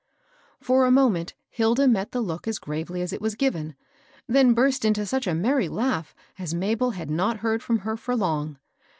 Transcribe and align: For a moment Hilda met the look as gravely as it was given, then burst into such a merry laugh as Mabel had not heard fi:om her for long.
For 0.59 0.83
a 0.83 0.89
moment 0.89 1.35
Hilda 1.47 1.87
met 1.87 2.11
the 2.11 2.21
look 2.21 2.47
as 2.47 2.57
gravely 2.57 3.03
as 3.03 3.13
it 3.13 3.21
was 3.21 3.35
given, 3.35 3.75
then 4.25 4.55
burst 4.55 4.83
into 4.83 5.05
such 5.05 5.27
a 5.27 5.35
merry 5.35 5.69
laugh 5.69 6.15
as 6.39 6.55
Mabel 6.55 6.89
had 6.89 7.11
not 7.11 7.37
heard 7.37 7.61
fi:om 7.61 7.77
her 7.81 7.95
for 7.95 8.15
long. 8.15 8.57